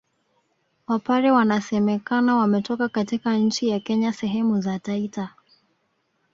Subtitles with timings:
[0.87, 5.29] Wapare wanasemekana wametoka katika nchi ya Kenya sehemu za Taita